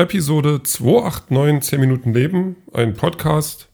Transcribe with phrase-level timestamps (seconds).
[0.00, 3.68] Episode 289, 10 Minuten Leben, ein Podcast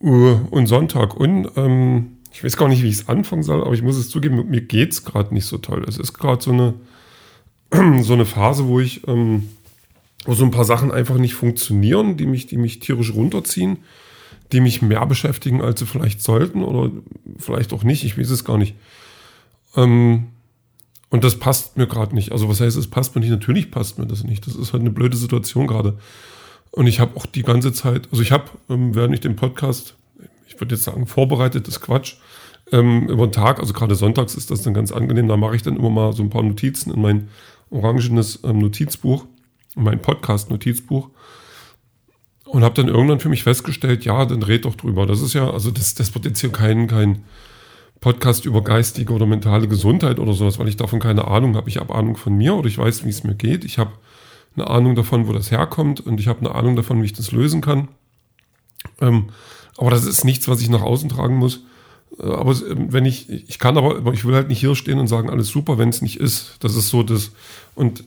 [0.00, 1.16] uh, und Sonntag.
[1.16, 4.08] Und ähm, ich weiß gar nicht, wie ich es anfangen soll, aber ich muss es
[4.08, 5.84] zugeben, mir geht es gerade nicht so toll.
[5.88, 6.74] Es ist gerade so eine,
[8.04, 9.48] so eine Phase, wo ich, ähm,
[10.24, 13.78] wo so ein paar Sachen einfach nicht funktionieren, die mich, die mich tierisch runterziehen,
[14.52, 16.92] die mich mehr beschäftigen, als sie vielleicht sollten oder
[17.36, 18.76] vielleicht auch nicht, ich weiß es gar nicht.
[19.74, 20.28] Ähm,
[21.10, 22.32] und das passt mir gerade nicht.
[22.32, 23.30] Also was heißt, es passt mir nicht?
[23.30, 24.46] Natürlich passt mir das nicht.
[24.46, 25.98] Das ist halt eine blöde Situation gerade.
[26.72, 29.94] Und ich habe auch die ganze Zeit, also ich habe, ähm, während ich den Podcast,
[30.48, 32.16] ich würde jetzt sagen, vorbereitet, das Quatsch,
[32.72, 35.62] ähm, über den Tag, also gerade sonntags ist das dann ganz angenehm, da mache ich
[35.62, 37.28] dann immer mal so ein paar Notizen in mein
[37.70, 39.26] orangenes ähm, Notizbuch,
[39.76, 41.10] in mein Podcast-Notizbuch
[42.44, 45.06] und habe dann irgendwann für mich festgestellt, ja, dann red doch drüber.
[45.06, 47.24] Das ist ja, also das, das wird jetzt hier kein, kein,
[48.06, 51.68] Podcast über geistige oder mentale Gesundheit oder sowas, weil ich davon keine Ahnung habe.
[51.68, 53.64] Ich habe Ahnung von mir oder ich weiß, wie es mir geht.
[53.64, 53.90] Ich habe
[54.54, 57.32] eine Ahnung davon, wo das herkommt und ich habe eine Ahnung davon, wie ich das
[57.32, 57.88] lösen kann.
[59.00, 59.30] Ähm,
[59.76, 61.64] aber das ist nichts, was ich nach außen tragen muss.
[62.20, 65.08] Äh, aber ähm, wenn ich, ich kann aber, ich will halt nicht hier stehen und
[65.08, 66.58] sagen, alles super, wenn es nicht ist.
[66.60, 67.32] Das ist so das.
[67.74, 68.04] Und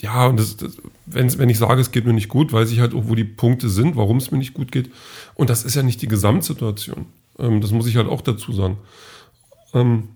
[0.00, 2.80] ja, und das, das, wenn, wenn ich sage, es geht mir nicht gut, weiß ich
[2.80, 4.90] halt auch, wo die Punkte sind, warum es mir nicht gut geht.
[5.34, 7.04] Und das ist ja nicht die Gesamtsituation.
[7.38, 8.78] Ähm, das muss ich halt auch dazu sagen.
[9.74, 10.10] Ähm,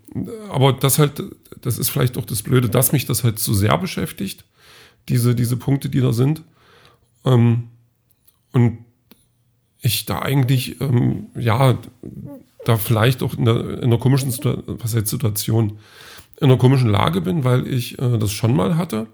[0.51, 1.23] aber das halt,
[1.61, 4.45] das ist vielleicht auch das Blöde, dass mich das halt so sehr beschäftigt,
[5.09, 6.43] diese, diese Punkte, die da sind.
[7.25, 7.69] Ähm,
[8.53, 8.79] und
[9.81, 11.79] ich da eigentlich, ähm, ja,
[12.65, 15.79] da vielleicht auch in, der, in einer komischen was heißt Situation,
[16.41, 19.09] in einer komischen Lage bin, weil ich äh, das schon mal hatte.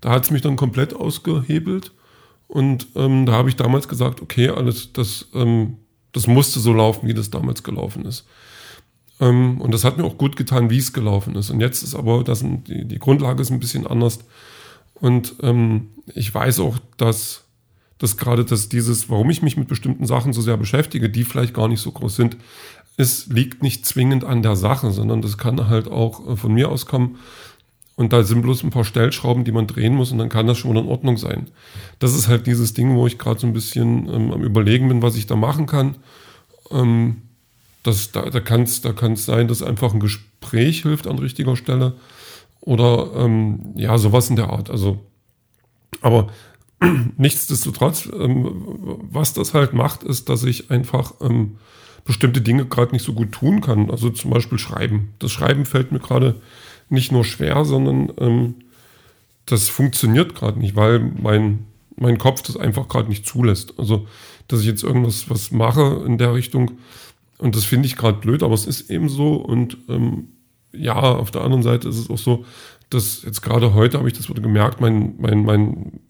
[0.00, 1.92] Da hat es mich dann komplett ausgehebelt.
[2.48, 5.78] Und ähm, da habe ich damals gesagt, okay, alles, das, ähm,
[6.12, 8.24] das musste so laufen, wie das damals gelaufen ist.
[9.20, 11.50] Ähm, und das hat mir auch gut getan, wie es gelaufen ist.
[11.50, 14.20] Und jetzt ist aber das, die, die Grundlage ist ein bisschen anders.
[14.94, 17.44] Und ähm, ich weiß auch, dass,
[17.98, 21.54] dass gerade dass dieses, warum ich mich mit bestimmten Sachen so sehr beschäftige, die vielleicht
[21.54, 22.36] gar nicht so groß sind,
[22.96, 26.70] es liegt nicht zwingend an der Sache, sondern das kann halt auch äh, von mir
[26.70, 27.18] aus kommen.
[27.94, 30.58] Und da sind bloß ein paar Stellschrauben, die man drehen muss und dann kann das
[30.58, 31.46] schon in Ordnung sein.
[31.98, 35.00] Das ist halt dieses Ding, wo ich gerade so ein bisschen ähm, am Überlegen bin,
[35.00, 35.96] was ich da machen kann.
[36.70, 37.22] Ähm,
[37.86, 41.56] das, da da kann es da kann's sein, dass einfach ein Gespräch hilft an richtiger
[41.56, 41.94] Stelle
[42.60, 44.70] oder ähm, ja, sowas in der Art.
[44.70, 44.98] Also,
[46.00, 46.28] aber
[47.16, 48.50] nichtsdestotrotz, ähm,
[49.10, 51.58] was das halt macht, ist, dass ich einfach ähm,
[52.04, 53.90] bestimmte Dinge gerade nicht so gut tun kann.
[53.90, 55.14] Also zum Beispiel Schreiben.
[55.18, 56.40] Das Schreiben fällt mir gerade
[56.88, 58.54] nicht nur schwer, sondern ähm,
[59.46, 61.66] das funktioniert gerade nicht, weil mein,
[61.96, 63.74] mein Kopf das einfach gerade nicht zulässt.
[63.78, 64.06] Also,
[64.48, 66.78] dass ich jetzt irgendwas was mache in der Richtung,
[67.38, 69.34] und das finde ich gerade blöd, aber es ist eben so.
[69.34, 70.28] Und ähm,
[70.72, 72.44] ja, auf der anderen Seite ist es auch so,
[72.90, 76.00] dass jetzt gerade heute habe ich das wurde gemerkt, mein, mein, mein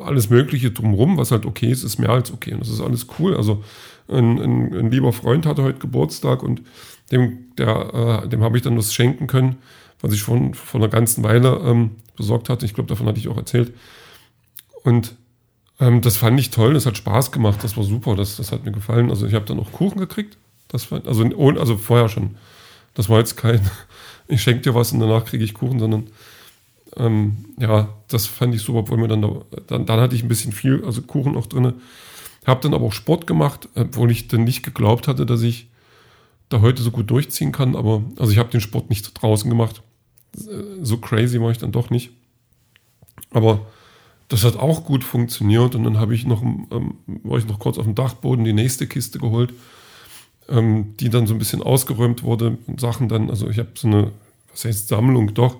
[0.00, 2.52] alles Mögliche drumherum, was halt okay ist, ist mehr als okay.
[2.54, 3.36] Und das ist alles cool.
[3.36, 3.64] Also
[4.08, 6.62] ein, ein, ein lieber Freund hatte heute Geburtstag und
[7.10, 9.56] dem, äh, dem habe ich dann was schenken können,
[10.00, 12.66] was ich schon vor einer ganzen Weile ähm, besorgt hatte.
[12.66, 13.72] Ich glaube, davon hatte ich auch erzählt.
[14.84, 15.16] Und
[15.80, 18.64] ähm, das fand ich toll, das hat Spaß gemacht, das war super, das, das hat
[18.64, 19.10] mir gefallen.
[19.10, 20.36] Also ich habe dann auch Kuchen gekriegt
[20.72, 22.36] das war, also, also vorher schon.
[22.94, 23.60] Das war jetzt kein,
[24.28, 26.08] ich schenke dir was und danach kriege ich Kuchen, sondern
[26.96, 30.28] ähm, ja, das fand ich super, obwohl mir dann, da, dann, dann hatte ich ein
[30.28, 31.74] bisschen viel, also Kuchen auch drin.
[32.46, 35.68] Habe dann aber auch Sport gemacht, obwohl ich dann nicht geglaubt hatte, dass ich
[36.48, 37.76] da heute so gut durchziehen kann.
[37.76, 39.82] Aber also ich habe den Sport nicht draußen gemacht.
[40.34, 42.10] So crazy war ich dann doch nicht.
[43.30, 43.66] Aber
[44.28, 47.78] das hat auch gut funktioniert und dann habe ich noch, ähm, war ich noch kurz
[47.78, 49.52] auf dem Dachboden die nächste Kiste geholt
[50.48, 53.88] ähm, die dann so ein bisschen ausgeräumt wurde und Sachen dann, also ich habe so
[53.88, 54.12] eine,
[54.50, 55.56] was heißt Sammlung doch,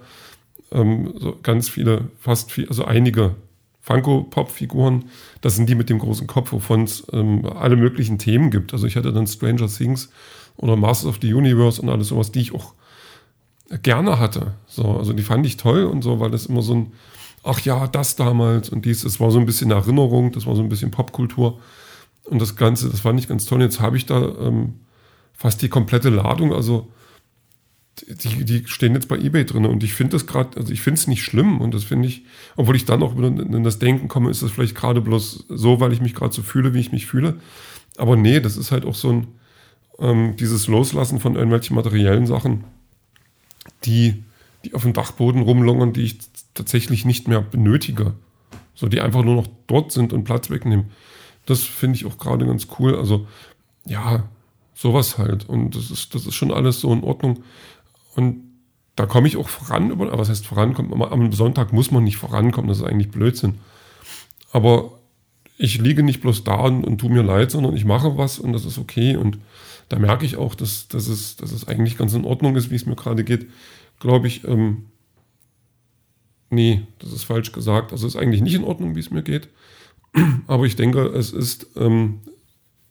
[0.71, 3.35] ähm, so ganz viele, fast viel, also einige
[3.83, 5.07] Funko-Pop-Figuren,
[5.41, 8.73] das sind die mit dem großen Kopf, wovon es ähm, alle möglichen Themen gibt.
[8.73, 10.09] Also ich hatte dann Stranger Things
[10.57, 12.75] oder Masters of the Universe und alles sowas, die ich auch
[13.83, 14.55] gerne hatte.
[14.67, 16.93] So, also die fand ich toll und so, weil das immer so ein,
[17.43, 20.63] ach ja, das damals und dies, es war so ein bisschen Erinnerung, das war so
[20.63, 21.59] ein bisschen Popkultur.
[22.25, 23.61] Und das Ganze, das fand ich ganz toll.
[23.63, 24.75] Jetzt habe ich da ähm,
[25.33, 26.53] fast die komplette Ladung.
[26.53, 26.89] Also
[28.01, 29.67] die, die stehen jetzt bei eBay drin.
[29.67, 31.61] Und ich finde das gerade, also ich finde es nicht schlimm.
[31.61, 32.25] Und das finde ich,
[32.57, 35.93] obwohl ich dann auch in das Denken komme, ist das vielleicht gerade bloß so, weil
[35.93, 37.41] ich mich gerade so fühle, wie ich mich fühle.
[37.97, 39.27] Aber nee, das ist halt auch so ein,
[39.99, 42.65] ähm, dieses Loslassen von irgendwelchen materiellen Sachen,
[43.85, 44.25] die,
[44.65, 46.19] die auf dem Dachboden rumlungern, die ich
[46.55, 48.15] tatsächlich nicht mehr benötige.
[48.75, 50.87] So, die einfach nur noch dort sind und Platz wegnehmen.
[51.47, 52.97] Das finde ich auch gerade ganz cool.
[52.97, 53.27] Also,
[53.87, 54.29] ja,
[54.75, 55.49] sowas halt.
[55.49, 57.43] Und das ist, das ist schon alles so in Ordnung.
[58.15, 58.43] Und
[58.97, 59.91] da komme ich auch voran.
[59.91, 61.03] Aber was heißt vorankommen?
[61.03, 62.69] Am Sonntag muss man nicht vorankommen.
[62.69, 63.59] Das ist eigentlich Blödsinn.
[64.53, 64.99] Aber
[65.57, 68.53] ich liege nicht bloß da und, und tu mir leid, sondern ich mache was und
[68.53, 69.17] das ist okay.
[69.17, 69.39] Und
[69.89, 72.75] da merke ich auch, dass, dass, es, dass es eigentlich ganz in Ordnung ist, wie
[72.75, 73.47] es mir gerade geht.
[74.01, 74.87] Glaube ich, ähm,
[76.51, 77.93] nee, das ist falsch gesagt.
[77.93, 79.49] Also es ist eigentlich nicht in Ordnung, wie es mir geht.
[80.47, 82.21] Aber ich denke, es ist ähm,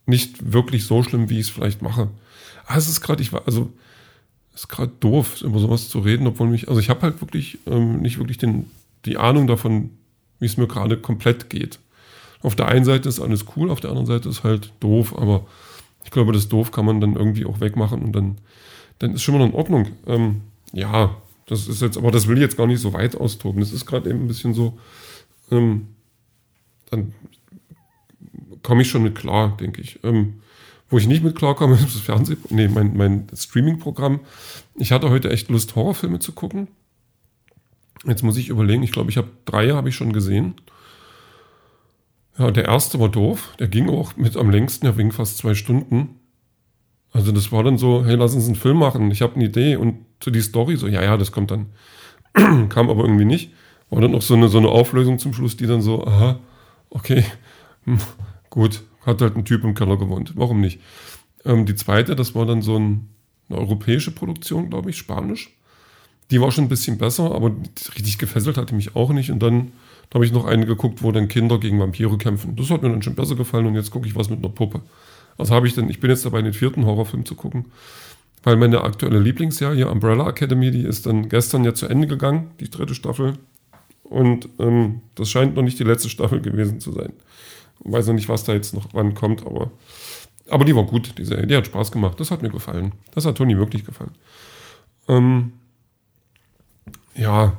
[0.06, 2.08] nicht wirklich so schlimm, wie ich es vielleicht mache.
[2.66, 3.72] Ah, es ist gerade, ich war, also
[4.54, 8.00] ist gerade doof, über sowas zu reden, obwohl mich, also ich habe halt wirklich ähm,
[8.00, 8.70] nicht wirklich den,
[9.04, 9.90] die Ahnung davon,
[10.40, 11.78] wie es mir gerade komplett geht.
[12.42, 15.46] Auf der einen Seite ist alles cool, auf der anderen Seite ist halt doof, aber
[16.04, 18.38] ich glaube, das doof kann man dann irgendwie auch wegmachen und dann,
[18.98, 19.88] dann ist schon mal in Ordnung.
[20.06, 20.42] Ähm,
[20.72, 21.16] ja,
[21.46, 23.60] das ist jetzt, aber das will ich jetzt gar nicht so weit austoben.
[23.60, 24.78] Das ist gerade eben ein bisschen so,
[25.50, 25.88] ähm,
[26.92, 27.14] dann
[28.62, 29.98] komme ich schon mit klar, denke ich.
[30.04, 30.40] Ähm,
[30.88, 34.20] wo ich nicht mit klarkomme, ist das Fernseh, nee, mein, mein Streaming-Programm.
[34.76, 36.68] Ich hatte heute echt Lust, Horrorfilme zu gucken.
[38.04, 40.54] Jetzt muss ich überlegen, ich glaube, ich habe drei habe ich schon gesehen.
[42.38, 43.54] Ja, der erste war doof.
[43.58, 46.20] Der ging auch mit am längsten, der ging fast zwei Stunden.
[47.12, 49.10] Also das war dann so, hey, lass uns einen Film machen.
[49.10, 51.66] Ich habe eine Idee und zu die Story so, ja, ja, das kommt dann.
[52.68, 53.52] Kam aber irgendwie nicht.
[53.90, 56.40] War dann noch so eine, so eine Auflösung zum Schluss, die dann so, aha,
[56.92, 57.24] okay,
[57.84, 57.98] hm,
[58.50, 60.32] gut, hat halt ein Typ im Keller gewohnt.
[60.36, 60.80] Warum nicht?
[61.44, 63.08] Ähm, die zweite, das war dann so ein,
[63.48, 65.50] eine europäische Produktion, glaube ich, Spanisch.
[66.30, 67.52] Die war schon ein bisschen besser, aber
[67.94, 69.30] richtig gefesselt hatte mich auch nicht.
[69.30, 69.72] Und dann
[70.12, 72.54] da habe ich noch eine geguckt, wo dann Kinder gegen Vampire kämpfen.
[72.54, 74.82] Das hat mir dann schon besser gefallen und jetzt gucke ich was mit einer Puppe.
[75.38, 77.64] Also habe ich dann, ich bin jetzt dabei, den vierten Horrorfilm zu gucken,
[78.42, 82.68] weil meine aktuelle Lieblingsserie Umbrella Academy, die ist dann gestern ja zu Ende gegangen, die
[82.68, 83.38] dritte Staffel.
[84.12, 87.12] Und ähm, das scheint noch nicht die letzte Staffel gewesen zu sein.
[87.84, 89.70] Ich weiß noch nicht, was da jetzt noch wann kommt, aber,
[90.48, 91.46] aber die war gut, die Serie.
[91.46, 92.20] Die hat Spaß gemacht.
[92.20, 92.92] Das hat mir gefallen.
[93.12, 94.12] Das hat Toni wirklich gefallen.
[95.08, 95.52] Ähm,
[97.14, 97.56] ja,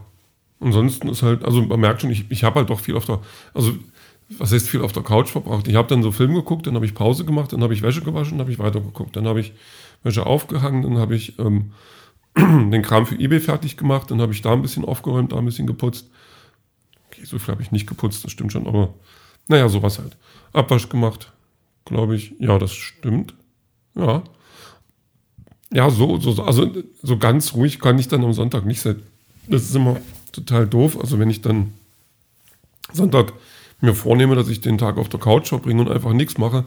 [0.64, 3.20] Ansonsten ist halt, also man merkt schon, ich, ich habe halt doch viel auf der,
[3.54, 3.74] also
[4.30, 5.68] was heißt viel auf der Couch verbracht?
[5.68, 8.02] Ich habe dann so Film geguckt, dann habe ich Pause gemacht, dann habe ich Wäsche
[8.02, 9.52] gewaschen, dann habe ich weitergeguckt, dann habe ich
[10.04, 11.74] Wäsche aufgehangen, dann habe ich ähm,
[12.38, 15.46] den Kram für eBay fertig gemacht, dann habe ich da ein bisschen aufgeräumt, da ein
[15.46, 16.10] bisschen geputzt.
[17.24, 18.94] Okay, so viel habe ich nicht geputzt, das stimmt schon, aber
[19.48, 20.18] naja, sowas halt.
[20.52, 21.32] Abwasch gemacht,
[21.86, 22.34] glaube ich.
[22.40, 23.34] Ja, das stimmt.
[23.96, 24.24] Ja.
[25.72, 26.70] Ja, so, so, also
[27.02, 29.02] so ganz ruhig kann ich dann am Sonntag nicht sein.
[29.48, 29.98] Das ist immer
[30.32, 31.00] total doof.
[31.00, 31.74] Also wenn ich dann
[32.92, 33.34] Sonntag
[33.80, 36.66] mir vornehme, dass ich den Tag auf der Couch verbringe und einfach nichts mache,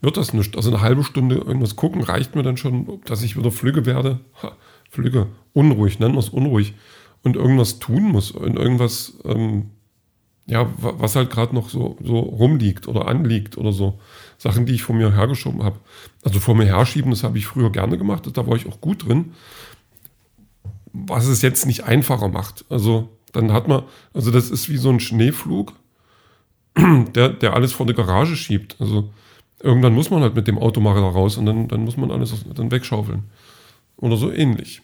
[0.00, 0.56] wird das nicht.
[0.56, 4.20] Also eine halbe Stunde irgendwas gucken reicht mir dann schon, dass ich wieder flügge werde.
[4.42, 4.52] Ha,
[4.90, 6.74] flügge, unruhig, nennen wir es unruhig.
[7.22, 9.70] Und irgendwas tun muss und irgendwas, ähm,
[10.46, 14.00] ja, was halt gerade noch so, so rumliegt oder anliegt oder so.
[14.38, 15.78] Sachen, die ich vor mir hergeschoben habe.
[16.24, 19.06] Also vor mir herschieben, das habe ich früher gerne gemacht, da war ich auch gut
[19.06, 19.32] drin
[20.92, 22.64] was es jetzt nicht einfacher macht.
[22.68, 25.72] Also dann hat man, also das ist wie so ein Schneeflug,
[26.76, 28.76] der, der alles vor die Garage schiebt.
[28.78, 29.10] Also
[29.62, 32.10] irgendwann muss man halt mit dem Auto mal da raus und dann, dann muss man
[32.10, 33.24] alles dann wegschaufeln.
[33.96, 34.82] Oder so ähnlich.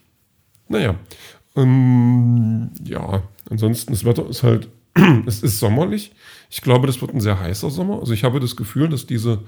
[0.69, 0.95] Naja,
[1.57, 4.69] ähm, ja, ansonsten das Wetter ist halt,
[5.27, 6.13] es ist sommerlich.
[6.51, 8.01] Ich glaube, das wird ein sehr heißer Sommer.
[8.01, 9.41] Also ich habe das Gefühl, dass diese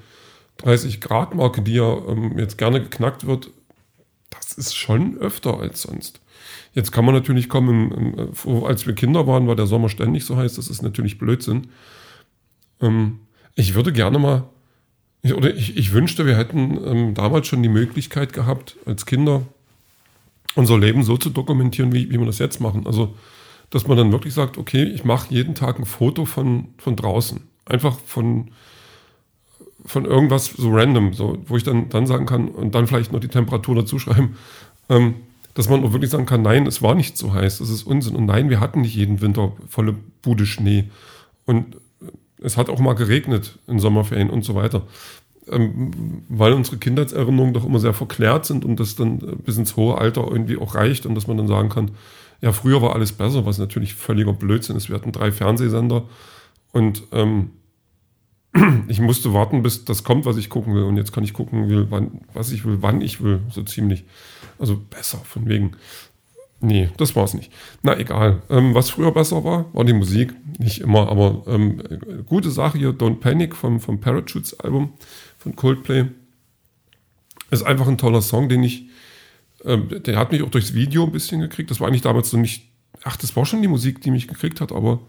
[0.58, 3.50] 30 Grad Marke, die ja ähm, jetzt gerne geknackt wird,
[4.31, 6.21] das ist schon öfter als sonst.
[6.73, 10.37] Jetzt kann man natürlich kommen, äh, als wir Kinder waren, war der Sommer ständig so
[10.37, 11.69] heiß, das ist natürlich Blödsinn.
[12.80, 13.21] Ähm,
[13.57, 14.45] ich würde gerne mal,
[15.25, 19.42] oder ich, ich wünschte, wir hätten ähm, damals schon die Möglichkeit gehabt, als Kinder
[20.54, 22.87] unser Leben so zu dokumentieren, wie, wie wir das jetzt machen.
[22.87, 23.14] Also,
[23.70, 27.40] dass man dann wirklich sagt, okay, ich mache jeden Tag ein Foto von, von draußen.
[27.64, 28.50] Einfach von,
[29.86, 33.20] von irgendwas so random, so, wo ich dann, dann sagen kann und dann vielleicht noch
[33.20, 34.36] die Temperatur dazu schreiben.
[34.88, 35.14] Ähm,
[35.54, 38.16] dass man auch wirklich sagen kann, nein, es war nicht so heiß, das ist Unsinn.
[38.16, 40.90] Und nein, wir hatten nicht jeden Winter volle Bude Schnee.
[41.44, 41.76] Und
[42.42, 44.86] es hat auch mal geregnet in Sommerferien und so weiter.
[45.50, 49.99] Ähm, weil unsere Kindheitserinnerungen doch immer sehr verklärt sind und das dann bis ins hohe
[49.99, 51.90] Alter irgendwie auch reicht und dass man dann sagen kann,
[52.40, 54.88] ja, früher war alles besser, was natürlich völliger Blödsinn ist.
[54.88, 56.04] Wir hatten drei Fernsehsender
[56.73, 57.50] und ähm,
[58.88, 60.85] ich musste warten, bis das kommt, was ich gucken will.
[60.85, 64.04] Und jetzt kann ich gucken, will, wann, was ich will, wann ich will, so ziemlich.
[64.59, 65.73] Also besser, von wegen.
[66.62, 67.50] Nee, das war es nicht.
[67.83, 68.43] Na egal.
[68.50, 70.35] Ähm, was früher besser war, war die Musik.
[70.59, 71.83] Nicht immer, aber ähm,
[72.26, 74.93] gute Sache hier, Don't Panic vom, vom Parachutes Album
[75.38, 76.07] von Coldplay.
[77.50, 78.88] Ist einfach ein toller Song, den ich,
[79.64, 81.71] ähm, der hat mich auch durchs Video ein bisschen gekriegt.
[81.71, 82.69] Das war eigentlich damals so nicht,
[83.05, 85.00] ach, das war schon die Musik, die mich gekriegt hat, aber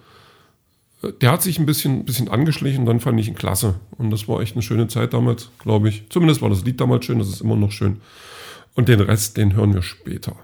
[1.03, 3.75] äh, der hat sich ein bisschen, bisschen angeschlichen, dann fand ich ihn klasse.
[3.97, 6.05] Und das war echt eine schöne Zeit damals, glaube ich.
[6.09, 7.99] Zumindest war das Lied damals schön, das ist immer noch schön.
[8.73, 10.37] Und den Rest, den hören wir später.